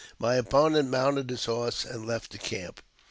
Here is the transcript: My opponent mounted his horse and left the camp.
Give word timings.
My 0.17 0.33
opponent 0.33 0.89
mounted 0.89 1.29
his 1.29 1.45
horse 1.45 1.85
and 1.85 2.07
left 2.07 2.31
the 2.31 2.39
camp. 2.39 2.81